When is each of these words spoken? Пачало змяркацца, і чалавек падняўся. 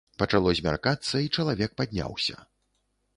Пачало 0.19 0.53
змяркацца, 0.59 1.15
і 1.25 1.29
чалавек 1.41 1.75
падняўся. 1.83 2.37